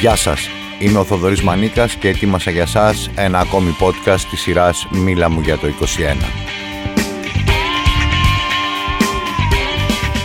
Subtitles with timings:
[0.00, 4.86] Γεια σας, είμαι ο Θοδωρής Μανίκας και ετοίμασα για σας ένα ακόμη podcast της σειράς
[4.90, 5.72] «Μίλα μου για το 21».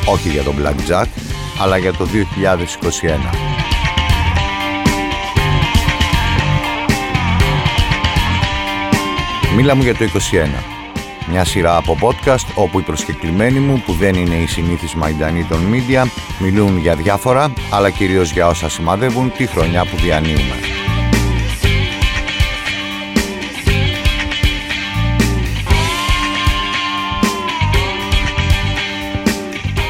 [0.06, 1.06] Όχι για τον Black Jack,
[1.61, 3.30] αλλά για το 2021.
[9.56, 10.75] Μίλα μου για το 21
[11.29, 15.60] μια σειρά από podcast όπου οι προσκεκλημένοι μου που δεν είναι οι συνήθεις μαϊντανοί των
[15.71, 16.07] media
[16.39, 20.56] μιλούν για διάφορα αλλά κυρίως για όσα σημαδεύουν τη χρονιά που διανύουμε.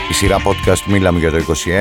[0.09, 1.37] Η σειρά podcast «Μίλαμε για το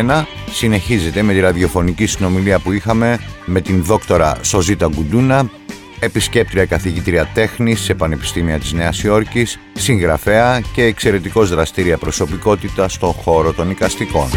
[0.07, 5.51] 21» συνεχίζεται με τη ραδιοφωνική συνομιλία που είχαμε με την δόκτορα Σοζίτα Γκουντούνα
[6.05, 13.53] επισκέπτρια καθηγήτρια τέχνης σε Πανεπιστήμια της Νέας Υόρκης, συγγραφέα και εξαιρετικός δραστήρια προσωπικότητα στον χώρο
[13.53, 14.29] των οικαστικών.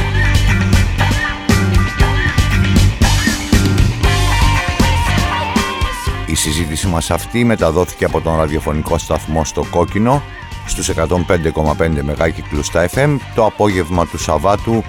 [6.25, 10.23] Η συζήτηση μας αυτή μεταδόθηκε από τον ραδιοφωνικό σταθμό στο Κόκκινο
[10.67, 14.83] στους 105,5 μεγάκυκλους στα FM το απόγευμα του Σαββάτου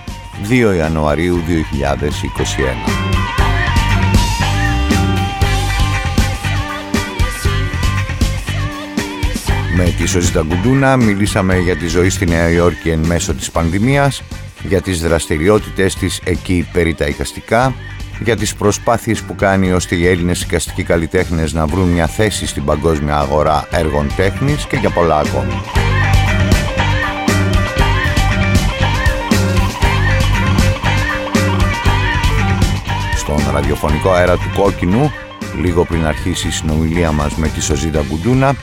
[0.48, 3.37] 2 Ιανουαρίου 2021.
[9.80, 14.22] Με τη Σοζίτα Γκουντούνα μιλήσαμε για τη ζωή στη Νέα Υόρκη εν μέσω της πανδημίας,
[14.62, 17.74] για τις δραστηριότητες της εκεί περί τα οικαστικά,
[18.20, 22.64] για τις προσπάθειες που κάνει ώστε οι Έλληνες οικαστικοί καλλιτέχνες να βρουν μια θέση στην
[22.64, 25.52] παγκόσμια αγορά έργων τέχνης και για πολλά ακόμη.
[33.16, 35.12] Στον ραδιοφωνικό αέρα του Κόκκινου,
[35.62, 38.54] λίγο πριν αρχίσει η συνομιλία μας με τη Σοζίτα Γκουντούνα,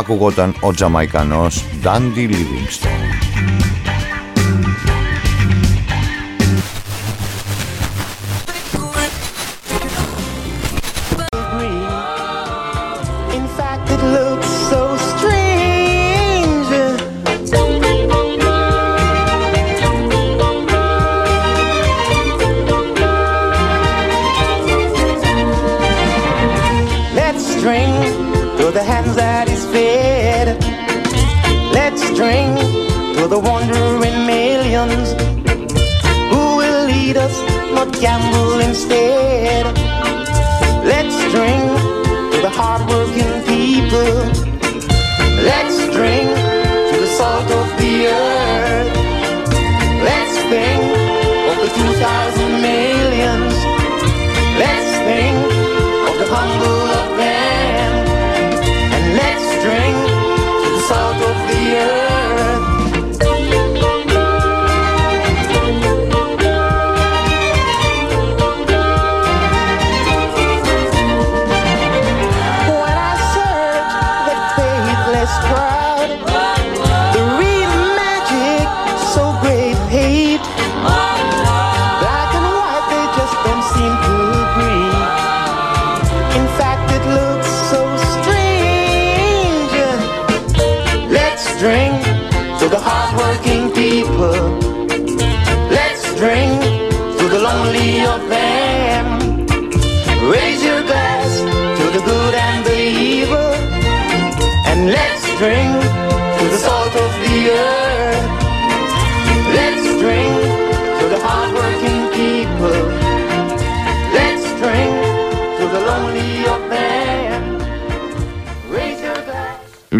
[0.00, 3.29] ακουγόταν ο Τζαμαϊκανός Dandy Livingstone.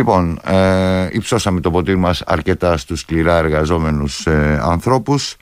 [0.00, 5.36] Λοιπόν, ε, υψώσαμε το ποτήρι μας αρκετά στους σκληρά εργαζόμενους ε, ανθρώπους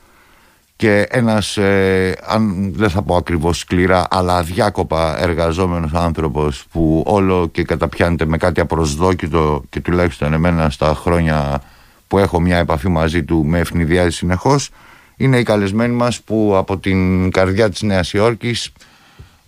[0.76, 7.48] και ένας, ε, αν δεν θα πω ακριβώς σκληρά, αλλά αδιάκοπα εργαζόμενος άνθρωπος που όλο
[7.52, 11.62] και καταπιάνεται με κάτι απροσδόκητο και τουλάχιστον εμένα στα χρόνια
[12.08, 14.70] που έχω μια επαφή μαζί του με ευνηδιάζει συνεχώς
[15.16, 18.72] είναι οι καλεσμένοι μας που από την καρδιά της Νέας Υόρκης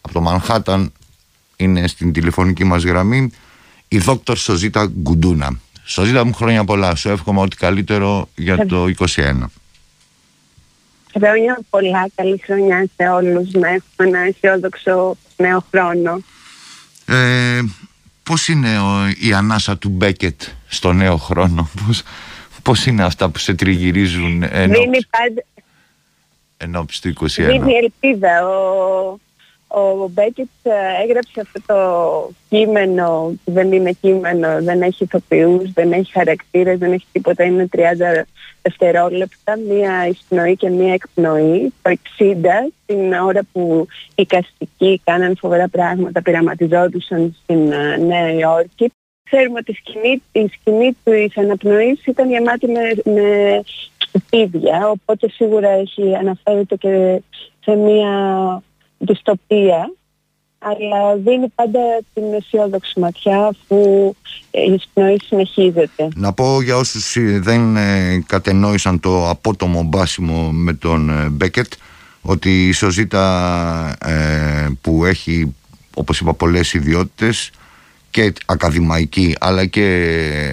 [0.00, 0.92] από το Μανχάταν
[1.56, 3.30] είναι στην τηλεφωνική μας γραμμή
[3.92, 5.60] η δόκτωρ Σοζίτα Γκουντούνα.
[5.84, 9.04] Σοζίτα μου χρόνια πολλά, σου εύχομαι ό,τι καλύτερο για το 2021.
[11.16, 16.20] Χρόνια πολλά, καλή χρονιά σε όλους να έχουμε ένα αισιόδοξο νέο χρόνο.
[17.06, 17.60] Ε,
[18.22, 22.02] πώς είναι ο, η ανάσα του Μπέκετ στο νέο χρόνο, πώς,
[22.62, 26.84] πώς είναι αυτά που σε τριγυρίζουν ενώ, Δίνει πάντα...
[27.00, 27.26] του 21.
[27.28, 29.18] Δίνει ελπίδα ο,
[29.72, 30.50] ο Μπέκετς
[31.02, 36.92] έγραψε αυτό το κείμενο που δεν είναι κείμενο, δεν έχει ηθοποιούς, δεν έχει χαρακτήρες, δεν
[36.92, 37.78] έχει τίποτα, είναι 30
[38.62, 41.72] δευτερόλεπτα, μία εισπνοή και μία εκπνοή.
[41.82, 42.34] Το 60,
[42.86, 48.92] την ώρα που οι καστικοί κάναν φοβερά πράγματα, πειραματιζόντουσαν στην ε, Νέα Υόρκη.
[49.22, 53.62] Ξέρουμε ότι η σκηνή, η σκηνή της αναπνοής ήταν γεμάτη με, με
[53.98, 57.22] σκουπίδια, οπότε σίγουρα έχει αναφέρεται και
[57.60, 58.12] σε μία
[59.00, 59.92] δυστοπία,
[60.58, 61.80] αλλά δίνει πάντα
[62.14, 64.14] την αισιόδοξη ματιά αφού
[64.50, 66.08] η εισπνοή συνεχίζεται.
[66.14, 71.72] Να πω για όσους ε, δεν ε, κατενόησαν το απότομο μπάσιμο με τον ε, Μπέκετ
[72.22, 73.96] ότι η Σοζίτα
[74.80, 75.54] που έχει
[75.94, 77.50] όπως είπα πολλές ιδιότητες
[78.10, 79.84] και ακαδημαϊκή αλλά και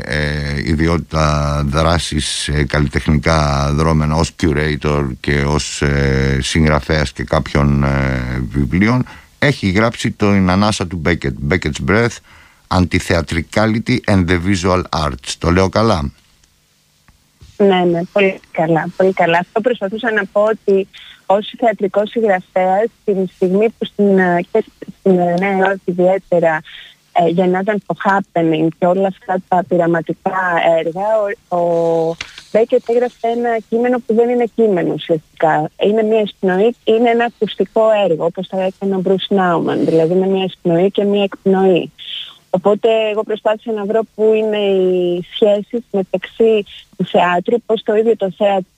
[0.06, 8.46] ε, ιδιότητα δράσης ε, καλλιτεχνικά δρόμενα ως curator και ως ε, συγγραφέας και κάποιων ε,
[8.50, 9.06] βιβλίων
[9.40, 12.18] έχει γράψει το ανάσα του Beckett Beckett's Breath
[12.68, 16.12] Anti-Theatricality and the Visual Arts το λέω καλά;
[17.58, 19.38] Ναι, ναι, πολύ καλά, πολύ καλά.
[19.38, 20.88] Αυτό προσπαθούσα να πω ότι
[21.26, 24.64] ως θεατρικός συγγραφέας την στιγμή που στην, ε, και
[25.00, 26.60] στην Νέα Υόρκη ιδιαίτερα ε,
[27.30, 30.40] γεννάταν το happening και όλα αυτά τα πειραματικά
[30.78, 31.06] έργα,
[31.48, 32.16] ο, ο
[32.52, 35.70] Μπέκετ έγραφε ένα κείμενο που δεν είναι κείμενο ουσιαστικά.
[35.86, 40.28] Είναι μια εισπνοή, είναι ένα ακουστικό έργο, όπως θα έκανε ο Μπρουσ Νάουμαν, δηλαδή είναι
[40.28, 41.92] μια εισπνοή και μια εκπνοή.
[42.50, 46.66] Οπότε εγώ προσπάθησα να βρω πού είναι οι σχέσεις μεταξύ
[46.98, 48.70] του θεάτρου, πώς το ίδιο το θέατρο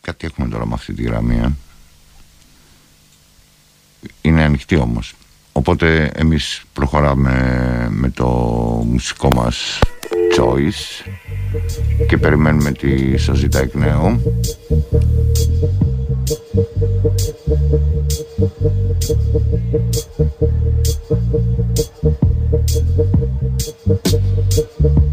[0.00, 1.67] Κάτι έχουμε τώρα με αυτή τη γραμμή, ε
[4.20, 5.14] είναι ανοιχτή όμως.
[5.52, 7.32] Οπότε εμείς προχωράμε
[7.90, 8.26] με το
[8.86, 9.78] μουσικό μας
[10.38, 11.06] choice
[12.08, 14.22] και περιμένουμε τη Σοζίτα εκ νέου.
[24.80, 25.07] I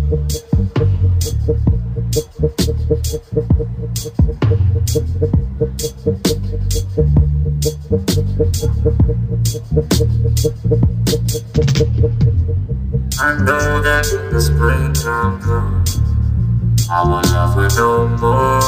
[17.76, 18.62] no more.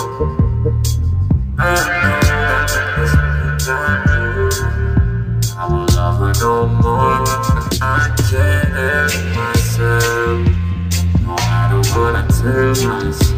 [1.57, 1.61] I
[4.05, 4.49] know
[5.55, 7.23] I will love her no more.
[7.81, 10.39] I can't help myself,
[11.23, 13.31] no matter what I tell myself.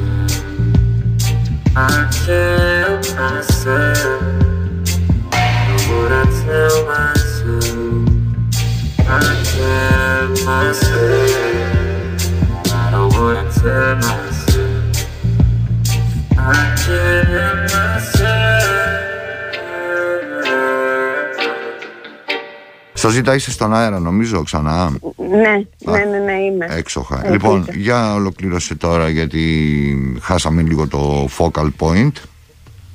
[1.76, 4.22] I can't help myself,
[5.14, 8.10] no matter what I tell myself.
[9.08, 9.12] I
[9.46, 11.30] can't help myself,
[12.50, 14.29] no matter what I tell myself.
[23.00, 24.90] Σοζίτα είσαι στον αέρα νομίζω ξανά
[25.30, 26.66] Ναι, ναι, ναι, ναι, είμαι.
[26.70, 27.80] έξοχα Ε, Λοιπόν δίκιο.
[27.82, 32.12] για ολοκλήρωσε τώρα γιατί χάσαμε λίγο το focal point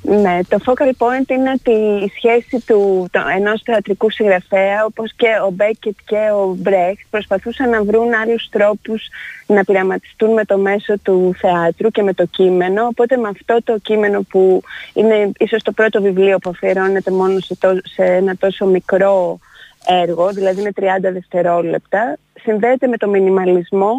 [0.01, 1.71] Ναι, το focal point είναι ότι
[2.05, 7.69] η σχέση του, το, ενός θεατρικού συγγραφέα, όπως και ο Μπέκετ και ο Μπρέχτ, προσπαθούσαν
[7.69, 9.07] να βρουν άλλους τρόπους
[9.45, 12.85] να πειραματιστούν με το μέσο του θεάτρου και με το κείμενο.
[12.85, 14.61] Οπότε με αυτό το κείμενο που
[14.93, 19.39] είναι ίσως το πρώτο βιβλίο που αφιερώνεται μόνο σε, τό- σε ένα τόσο μικρό
[19.87, 23.93] έργο, δηλαδή είναι 30 δευτερόλεπτα, συνδέεται με το μινιμαλισμό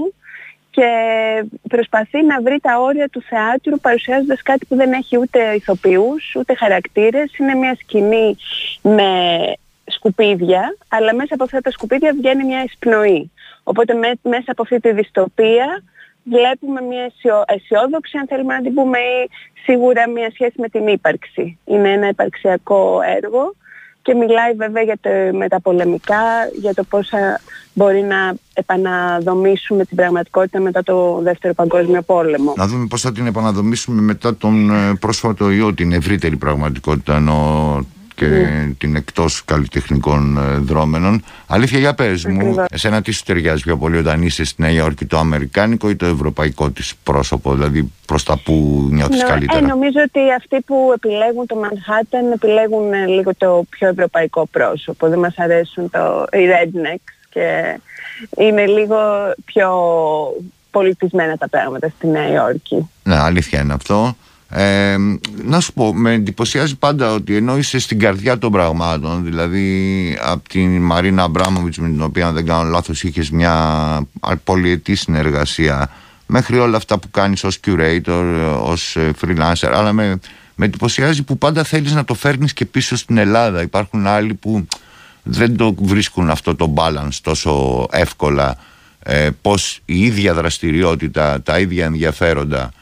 [0.71, 0.89] και
[1.69, 6.55] προσπαθεί να βρει τα όρια του θεάτρου παρουσιάζοντας κάτι που δεν έχει ούτε ηθοποιούς, ούτε
[6.55, 7.37] χαρακτήρες.
[7.39, 8.37] Είναι μια σκηνή
[8.83, 9.09] με
[9.87, 13.31] σκουπίδια, αλλά μέσα από αυτά τα σκουπίδια βγαίνει μια εισπνοή.
[13.63, 15.83] Οπότε με- μέσα από αυτή τη δυστοπία
[16.25, 19.29] βλέπουμε μια αισιο- αισιόδοξη, αν θέλουμε να την πούμε, ή
[19.65, 21.59] σίγουρα μια σχέση με την ύπαρξη.
[21.65, 23.55] Είναι ένα υπαρξιακό έργο
[24.07, 26.23] και μιλάει βέβαια για το μεταπολεμικά,
[26.61, 27.41] για το πώς θα
[27.73, 32.53] μπορεί να επαναδομήσουμε την πραγματικότητα μετά το Δεύτερο Παγκόσμιο Πόλεμο.
[32.57, 37.87] Να δούμε πώς θα την επαναδομήσουμε μετά τον ε, πρόσφατο ιό, την ευρύτερη πραγματικότητα ενώ
[38.17, 38.71] και Ναι.
[38.79, 41.25] την εκτός καλλιτεχνικών ε, δρόμενων.
[41.47, 42.65] Αλήθεια για πες μου, Ακριβώς.
[42.71, 46.07] εσένα τι σου ταιριάζει πιο πολύ όταν είσαι στη Νέα Υόρκη, το αμερικάνικο ή το
[46.07, 50.93] ευρωπαϊκό της πρόσωπο, δηλαδή προς τα που νιώθεις Νο- καλύτερα; Ε, νομίζω ότι αυτοί που
[50.95, 55.09] επιλέγουν το Manhattan επιλέγουν ε, λίγο το πιο ευρωπαϊκό πρόσωπο.
[55.09, 57.79] Δεν μας αρέσουν το, οι rednecks και
[58.39, 58.97] είναι λίγο
[59.45, 59.71] πιο
[60.71, 62.91] πολιτισμένα τα πράγματα στη Νέα Υόρκη.
[63.03, 64.17] Ναι, αλήθεια είναι αυτό.
[64.49, 64.97] Ε,
[65.45, 70.49] να σου πω, με εντυπωσιάζει πάντα ότι ενώ είσαι στην καρδιά των πραγμάτων, δηλαδή από
[70.49, 74.07] την Μαρίνα Αμπράμοβιτς με την οποία αν δεν κάνω λάθος είχες μια
[74.45, 75.91] πολυετή συνεργασία
[76.27, 78.25] μέχρι όλα αυτά που κάνεις ως curator,
[78.63, 80.19] ως ε, freelancer αλλά με,
[80.55, 83.63] Με εντυπωσιάζει που πάντα θέλεις να το φέρνεις και πίσω στην Ελλάδα.
[83.63, 84.67] Υπάρχουν άλλοι που
[85.23, 88.57] δεν το βρίσκουν αυτό το balance τόσο εύκολα.
[88.99, 92.73] Ε, πως η ίδια δραστηριότητα, τα ίδια ενδιαφέροντα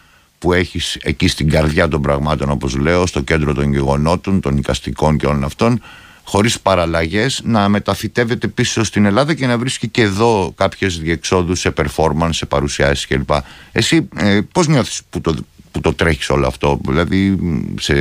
[0.44, 5.16] που έχεις εκεί στην καρδιά των πραγμάτων όπως λέω, στο κέντρο των γεγονότων, των οικαστικών
[5.16, 5.82] και όλων αυτών
[6.24, 11.72] χωρίς παραλλαγές να μεταφυτεύεται πίσω στην Ελλάδα και να βρίσκει και εδώ κάποιες διεξόδους σε
[11.76, 13.30] performance, σε παρουσιάσεις κλπ.
[13.72, 15.34] Εσύ ε, πώς νιώθεις που το,
[15.70, 17.38] που το τρέχεις όλο αυτό, δηλαδή
[17.80, 17.94] σε,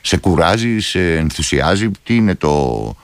[0.00, 2.96] σε κουράζει, σε ενθουσιάζει, τι είναι το,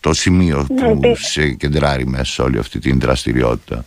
[0.00, 3.84] το σημείο Ναι, που πι- σε κεντράρει μέσα σε όλη αυτή την δραστηριότητα;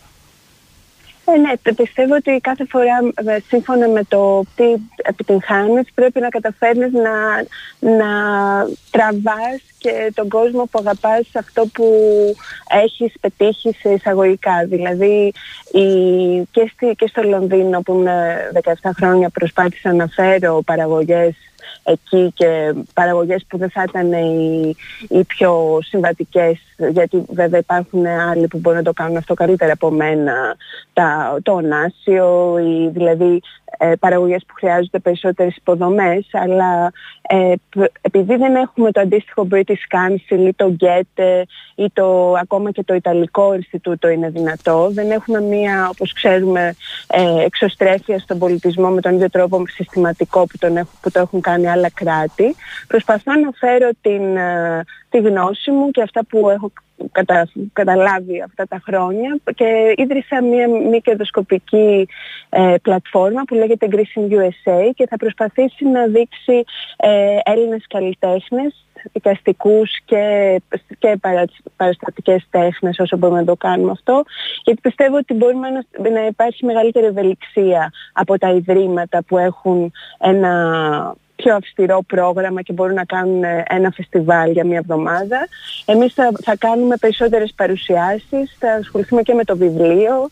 [1.34, 2.98] Ε, ναι, το πιστεύω ότι κάθε φορά
[3.32, 4.64] ε, σύμφωνα με το τι
[4.96, 7.10] επιτυγχάνεις πρέπει να καταφέρνεις να,
[7.94, 8.10] να
[8.90, 11.84] τραβάς και τον κόσμο που αγαπάς σε αυτό που
[12.82, 14.66] έχεις πετύχει σε εισαγωγικά.
[14.66, 15.32] Δηλαδή
[15.72, 15.86] η,
[16.50, 18.50] και, στη, και στο Λονδίνο που είμαι
[18.82, 21.34] 17 χρόνια προσπάθησα να φέρω παραγωγές
[21.82, 24.76] εκεί και παραγωγές που δεν θα ήταν οι,
[25.08, 26.58] οι πιο συμβατικές
[26.90, 30.56] γιατί βέβαια υπάρχουν άλλοι που μπορούν να το κάνουν αυτό καλύτερα από μένα
[30.92, 33.40] τα, το ονάσιο ή δηλαδή
[33.78, 39.84] ε, παραγωγές που χρειάζονται περισσότερες υποδομές αλλά ε, π- επειδή δεν έχουμε το αντίστοιχο British
[39.96, 41.42] Council ή το Goethe
[41.74, 46.74] ή το, ακόμα και το Ιταλικό Ινστιτούτο είναι δυνατό δεν έχουμε μία όπως ξέρουμε
[47.06, 51.40] ε, εξωστρέφεια στον πολιτισμό με τον ίδιο τρόπο συστηματικό που, τον έχουν, που το έχουν
[51.40, 52.56] κάνει άλλα κράτη.
[52.86, 56.72] Προσπαθώ να φέρω την, ε, τη γνώση μου και αυτά που έχω
[57.12, 62.08] κατα, καταλάβει αυτά τα χρόνια και ίδρυσα μια μη κερδοσκοπική
[62.48, 66.64] ε, πλατφόρμα που λέγεται Greece in USA και θα προσπαθήσει να δείξει
[66.96, 70.22] ε, Έλληνες καλλιτέχνες δικαστικούς και,
[70.98, 71.44] και παρα,
[71.76, 74.24] παραστατικές τέχνες όσο μπορούμε να το κάνουμε αυτό
[74.64, 81.16] γιατί πιστεύω ότι μπορούμε να, να υπάρχει μεγαλύτερη ευελιξία από τα ιδρύματα που έχουν ένα
[81.36, 85.48] πιο αυστηρό πρόγραμμα και μπορούν να κάνουν ε, ένα φεστιβάλ για μια εβδομάδα.
[85.84, 90.30] Εμείς θα, θα κάνουμε περισσότερες παρουσιάσεις, θα ασχοληθούμε και με το βιβλίο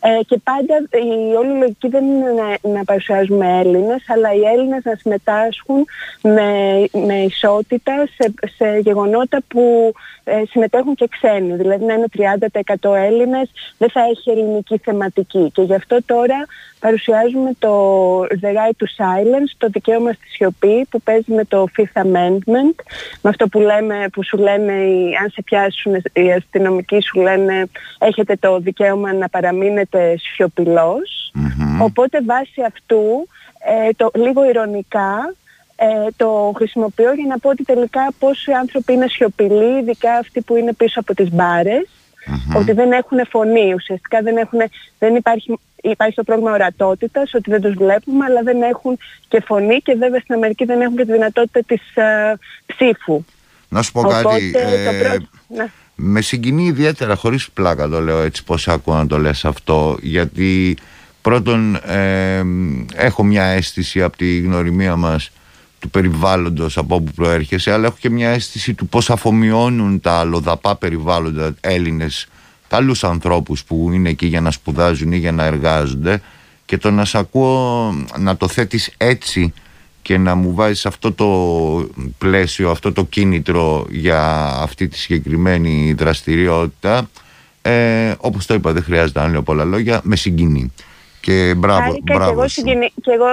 [0.00, 4.84] ε, και πάντα η όλη λογική δεν είναι να, να παρουσιάζουμε Έλληνες, αλλά οι Έλληνες
[4.84, 5.86] να συμμετάσχουν
[6.22, 9.92] με, με ισότητα σε, σε γεγονότα που
[10.24, 11.56] ε, συμμετέχουν και ξένοι.
[11.56, 12.36] Δηλαδή να είναι
[12.82, 15.50] 30% Έλληνες, δεν θα έχει ελληνική θεματική.
[15.54, 16.46] Και γι' αυτό τώρα
[16.80, 17.72] παρουσιάζουμε το
[18.22, 22.74] The Right to Silence, το δικαίωμα στη σιωπή που παίζει με το Fifth Amendment,
[23.22, 27.64] με αυτό που, λέμε, που σου λένε, οι- αν σε πιάσουν οι αστυνομικοί σου λένε
[27.98, 31.32] έχετε το δικαίωμα να παραμείνετε σιωπηλός.
[31.82, 33.28] Οπότε βάσει αυτού,
[33.86, 35.34] ε, το, λίγο ηρωνικά,
[35.76, 40.56] ε, το χρησιμοποιώ για να πω ότι τελικά πόσοι άνθρωποι είναι σιωπηλοί, ειδικά αυτοί που
[40.56, 41.28] είναι πίσω από τις
[42.30, 44.58] μπαρες ότι δεν έχουν φωνή, ουσιαστικά δεν, έχουν,
[44.98, 49.78] δεν υπάρχει, υπάρχει το πρόβλημα ορατότητας, ότι δεν τους βλέπουμε, αλλά δεν έχουν και φωνή
[49.78, 53.24] και βέβαια στην Αμερική δεν έχουν και τη δυνατότητα της ε, ψήφου.
[53.68, 55.26] Να σου πω Οπότε κάτι, το ε, πρώτο...
[55.48, 55.70] ναι.
[55.94, 60.76] με συγκινεί ιδιαίτερα χωρίς πλάκα το λέω έτσι πως ακούω να το λες αυτό γιατί
[61.22, 62.42] πρώτον ε,
[62.94, 65.30] έχω μια αίσθηση από τη γνωριμία μας
[65.80, 70.76] του περιβάλλοντος από όπου προέρχεσαι αλλά έχω και μια αίσθηση του πως αφομοιώνουν τα αλλοδαπά
[70.76, 72.28] περιβάλλοντα Έλληνες
[72.70, 76.22] καλούς ανθρώπους που είναι εκεί για να σπουδάζουν ή για να εργάζονται.
[76.64, 79.52] Και το να σ' ακούω να το θέτεις έτσι
[80.02, 81.26] και να μου βάζεις αυτό το
[82.18, 87.10] πλαίσιο, αυτό το κίνητρο για αυτή τη συγκεκριμένη δραστηριότητα
[87.62, 90.72] ε, όπως το είπα δεν χρειάζεται να λέω πολλά λόγια με συγκινεί
[91.20, 92.48] και μπράβο, Χάρηκα μπράβο και εγώ, σου.
[92.48, 92.92] συγκινη...
[93.02, 93.28] και εγώ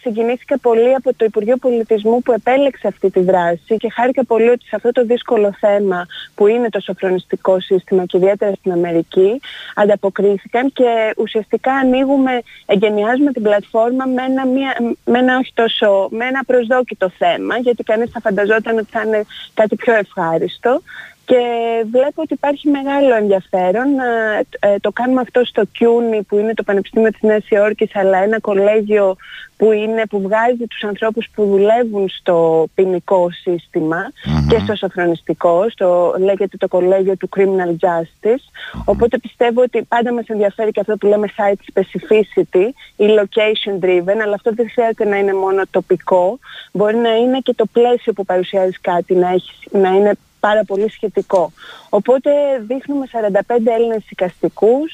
[0.00, 4.64] συγκινήθηκα πολύ από το Υπουργείο Πολιτισμού που επέλεξε αυτή τη δράση και χάρηκα πολύ ότι
[4.64, 9.40] σε αυτό το δύσκολο θέμα που είναι το σοφρονιστικό σύστημα και ιδιαίτερα στην Αμερική
[9.74, 16.24] ανταποκρίθηκαν και ουσιαστικά ανοίγουμε, εγκαινιάζουμε την πλατφόρμα με ένα, μια, με ένα όχι τόσο, με
[16.26, 19.24] ένα προσδόκητο θέμα γιατί κανείς θα φανταζόταν ότι θα είναι
[19.54, 20.82] κάτι πιο ευχάριστο
[21.26, 21.42] και
[21.90, 23.98] βλέπω ότι υπάρχει μεγάλο ενδιαφέρον.
[23.98, 28.18] Ε, ε, το κάνουμε αυτό στο CUNY που είναι το Πανεπιστήμιο της Νέας Υόρκης αλλά
[28.18, 29.16] ένα κολέγιο
[29.56, 34.12] που, είναι, που βγάζει τους ανθρώπους που δουλεύουν στο ποινικό σύστημα
[34.48, 38.44] και στο σοφρονιστικό, στο, λέγεται το κολέγιο του Criminal Justice.
[38.84, 42.66] Οπότε πιστεύω ότι πάντα μας ενδιαφέρει και αυτό που λέμε site specificity
[42.96, 46.38] ή location driven, αλλά αυτό δεν χρειάζεται να είναι μόνο τοπικό.
[46.72, 50.12] Μπορεί να είναι και το πλαίσιο που παρουσιάζεις κάτι να, έχεις, να είναι
[50.46, 51.52] πάρα πολύ σχετικό.
[51.88, 52.30] Οπότε
[52.66, 54.92] δείχνουμε 45 Έλληνες οικαστικούς,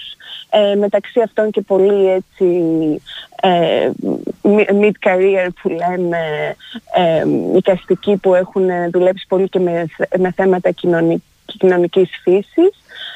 [0.50, 2.47] ε, μεταξύ αυτών και πολύ έτσι
[3.42, 3.90] ε,
[4.80, 6.54] mid-career που λέμε
[6.94, 7.25] ε,
[7.56, 9.87] οικαστικοί που έχουν δουλέψει πολύ και με,
[10.18, 12.73] με θέματα κοινωνική, κοινωνικής φύσης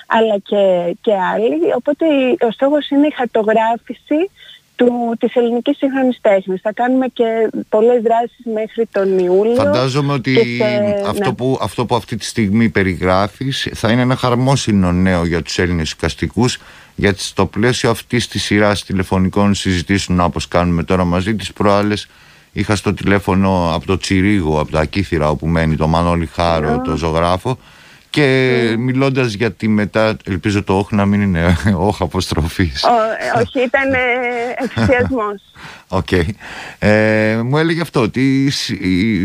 [0.06, 1.72] αλλά και, και άλλοι.
[1.74, 2.06] Οπότε
[2.48, 4.30] ο στόχος είναι η χαρτογράφηση
[4.76, 6.60] του, της ελληνικής σύγχρονης τέχνης.
[6.60, 7.24] Θα κάνουμε και
[7.68, 9.54] πολλές δράσεις μέχρι τον Ιούλιο.
[9.54, 11.34] Φαντάζομαι ότι σε- αυτό, ναι.
[11.34, 15.90] που, αυτό που αυτή τη στιγμή περιγράφεις θα είναι ένα χαρμόσυνο νέο για τους Έλληνες
[15.90, 16.58] οικαστικούς
[16.94, 22.08] γιατί στο πλαίσιο αυτής της σειράς τηλεφωνικών συζητήσεων όπως κάνουμε τώρα μαζί τις προάλλες
[22.52, 26.96] είχα στο τηλέφωνο από το Τσιρίγο, από τα Κύθηρα όπου μένει το Μανώλη Χάρο, το
[26.96, 27.58] ζωγράφο
[28.16, 31.56] και μιλώντας για τη μετά, ελπίζω το όχι να μην είναι
[31.88, 32.84] όχι αποστροφής.
[32.84, 33.98] Ο, ε, όχι, ήταν ε,
[34.56, 35.42] ενθουσιασμός.
[35.88, 36.08] Οκ.
[36.78, 38.78] Ε, μου έλεγε αυτό ότι συ-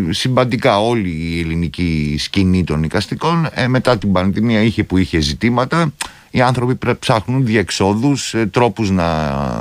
[0.10, 5.94] συμπαντικά όλη η ελληνική σκηνή των εικαστικών ε, μετά την πανδημία είχε που είχε ζητήματα
[6.32, 9.06] οι άνθρωποι πρέπει ψάχνουν διεξόδους, ε, τρόπους να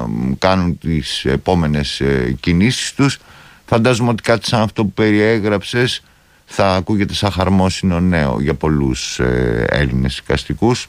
[0.08, 3.18] μ, κάνουν τις επόμενες ε, κινήσεις τους
[3.66, 6.02] φαντάζομαι ότι κάτι σαν αυτό που περιέγραψες
[6.52, 10.88] θα ακούγεται σαν χαρμόσυνο νέο για πολλούς ε, Έλληνες οικαστικούς.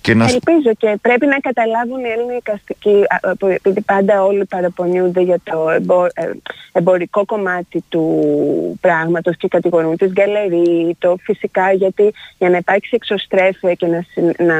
[0.00, 3.80] Και να σου- Ελπίζω και πρέπει να καταλάβουν οι Έλληνες οικαστικοί, α, α, που- επειδή
[3.80, 6.30] πάντα όλοι παραπονιούνται για το εμπο- ε,
[6.72, 8.04] εμπορικό κομμάτι του
[8.80, 14.40] πράγματος και κατηγορούν τις γκαλερί, το φυσικά γιατί για να υπάρξει εξωστρέφεια και να, συ-
[14.40, 14.54] να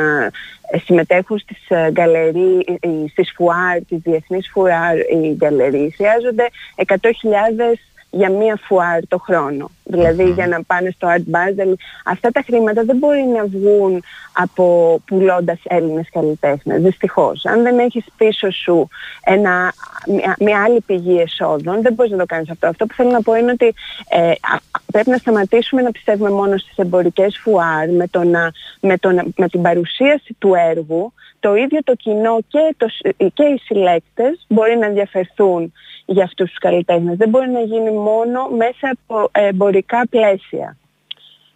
[0.71, 6.47] ε, συμμετέχουν στις ε, γκαλερί, ε, ε, στις φουάρ, τις διεθνείς φουάρ οι γκαλερί, χρειάζονται
[6.75, 7.79] 100.000
[8.17, 9.71] για μία φουάρ το χρόνο.
[9.85, 11.73] Δηλαδή για να πάνε στο Art Basel.
[12.05, 14.03] Αυτά τα χρήματα δεν μπορεί να βγουν
[14.33, 17.45] από πουλώντας Έλληνες καλλιτέχνες, δυστυχώς.
[17.45, 18.89] Αν δεν έχεις πίσω σου
[19.25, 19.73] ένα,
[20.09, 22.67] μια, μια άλλη πηγή εσόδων, δεν μπορείς να το κάνεις αυτό.
[22.67, 23.75] Αυτό που θέλω να πω είναι ότι
[24.09, 28.99] ε, α- πρέπει να σταματήσουμε να πιστεύουμε μόνο στις εμπορικές φουάρ με, το να, με,
[28.99, 33.43] το να- με την παρουσίαση του έργου το ίδιο το κοινό και, το, σ- και
[33.43, 35.73] οι συλλέκτες μπορεί να ενδιαφερθούν
[36.07, 37.17] για αυτούς τους καλλιτέχνες.
[37.17, 40.77] Δεν μπορεί να γίνει μόνο μέσα από εμπορικά πλαίσια.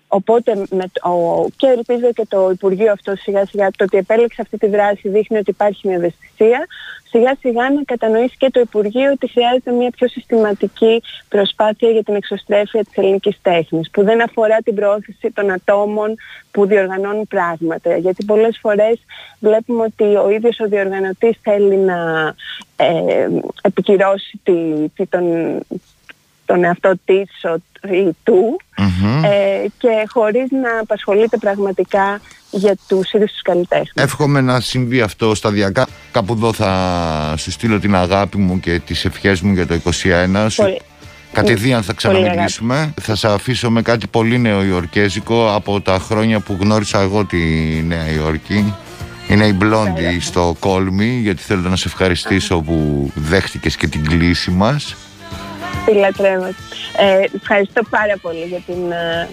[0.09, 4.41] Οπότε με το, ο- και ελπίζω και το Υπουργείο αυτό σιγά σιγά το ότι επέλεξε
[4.43, 6.67] αυτή τη δράση δείχνει ότι υπάρχει μια ευαισθησία.
[7.11, 12.15] Σιγά σιγά να κατανοήσει και το Υπουργείο ότι χρειάζεται μια πιο συστηματική προσπάθεια για την
[12.15, 16.15] εξωστρέφεια της ελληνικής τέχνης που δεν αφορά την προώθηση των ατόμων
[16.51, 17.97] που διοργανώνουν πράγματα.
[17.97, 18.99] Γιατί πολλές φορές
[19.41, 22.35] βλέπουμε ότι ο ίδιος ο διοργανωτής θέλει να
[22.77, 23.29] ε,
[23.63, 25.25] επικυρώσει τη, τη- τον,
[26.49, 27.63] τον εαυτό της ο-
[27.95, 29.25] ή του Μμμ.
[29.25, 29.29] ε,
[29.79, 34.05] και χωρίς να απασχολείται πραγματικά για τους ίδιους τους καλλιτέχνες.
[34.05, 35.87] Εύχομαι να συμβεί αυτό σταδιακά.
[36.13, 40.49] Κάπου εδώ θα σου στείλω την αγάπη μου και τις ευχές μου για το 21.
[40.49, 40.81] Σου- Πολύ-
[41.33, 42.95] Κατηδίαν θα Πολύ ξαναμιλήσουμε.
[43.01, 47.39] Θα σε αφήσω με κάτι πολύ νεοϊορκέζικο από τα χρόνια που γνώρισα εγώ τη
[47.87, 48.75] Νέα Υόρκη.
[49.29, 54.51] Είναι η Μπλόντι στο Κόλμη γιατί θέλω να σε ευχαριστήσω που δέχτηκες και την κλίση
[54.51, 54.97] μας.
[55.87, 56.45] Τη λατρεύω.
[56.97, 59.29] Ε, ευχαριστώ πάρα πολύ για την ε,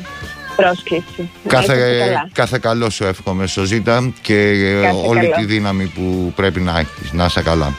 [0.56, 1.30] πρόσκληση.
[1.44, 2.30] Να είστε Κάθε, καλά.
[2.34, 5.34] κάθε καλό σου εύχομαι Σοζίτα και ε, Κάθε όλη καλό.
[5.36, 7.12] τη δύναμη που πρέπει να έχεις.
[7.12, 7.74] Να είσαι καλά.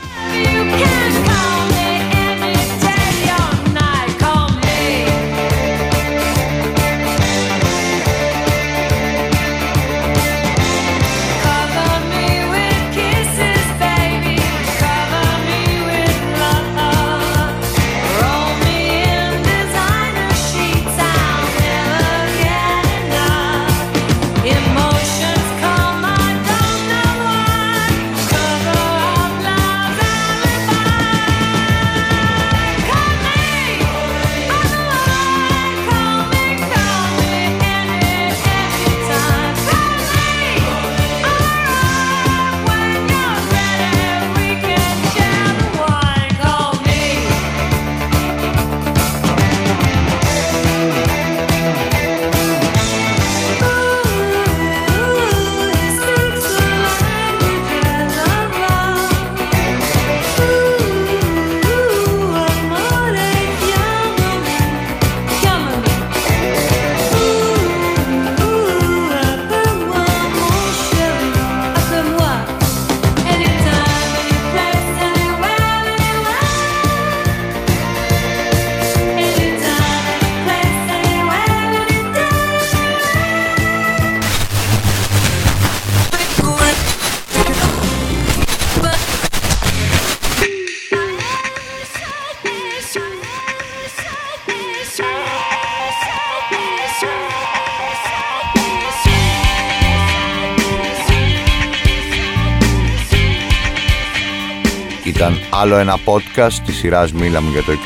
[105.26, 107.76] Ήταν άλλο ένα podcast της σειράς Μίλα μου για το 21.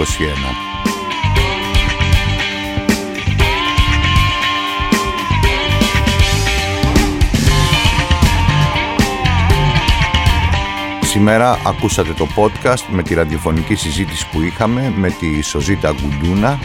[11.00, 16.58] Σήμερα ακούσατε το podcast με τη ραδιοφωνική συζήτηση που είχαμε με τη Σοζίτα Γκουντούνα,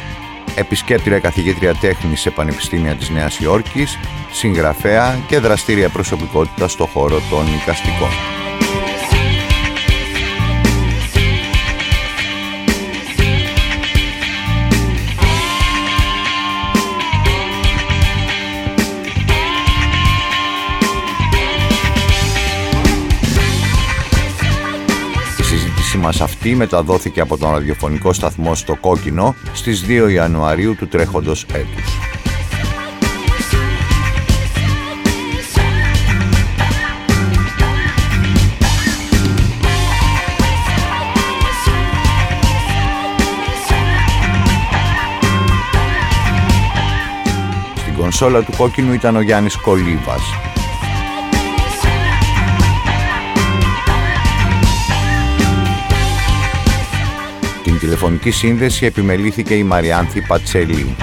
[0.55, 3.99] επισκέπτρια καθηγήτρια τέχνης σε Πανεπιστήμια της Νέας Υόρκης,
[4.31, 8.34] συγγραφέα και δραστήρια προσωπικότητα στο χώρο των οικαστικών.
[26.05, 31.99] Μας αυτή μεταδόθηκε από τον ραδιοφωνικό σταθμό στο Κόκκινο στις 2 Ιανουαρίου του τρέχοντος έτους.
[47.75, 50.21] Στην κονσόλα του Κόκκινου ήταν ο Γιάννης Κολίβας.
[57.65, 60.95] Την τηλεφωνική σύνδεση επιμελήθηκε η Μαριάνθη Πατσέλη.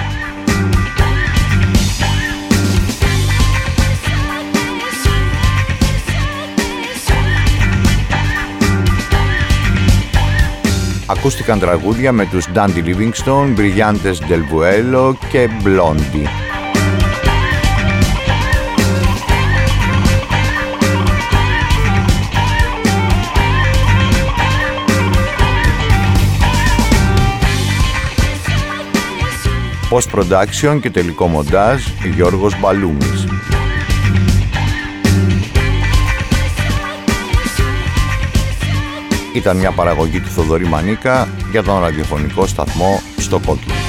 [11.05, 16.52] Ακούστηκαν τραγούδια με τους Dundee Livingstone, Brillantes del Vuelo και Blondie.
[29.93, 31.83] Post-production και τελικό μοντάζ
[32.15, 33.25] Γιώργος Μπαλούμης.
[39.33, 43.82] Ήταν μια παραγωγή του Θοδωρή Μανίκα για τον ραδιοφωνικό σταθμό στο Κόκκινο.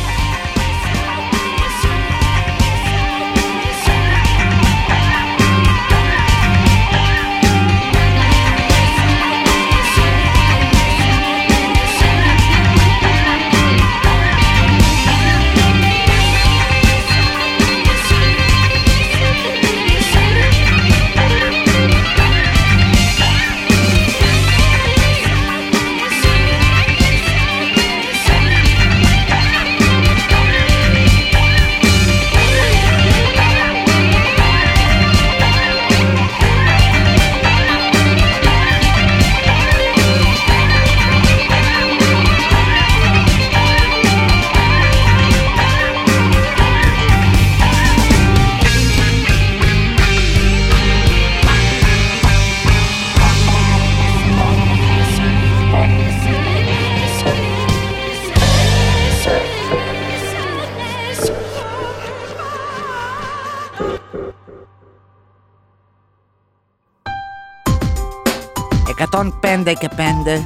[69.66, 70.44] Εκατόν πέντε και πέντε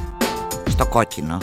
[0.69, 1.37] στο κόκκινο.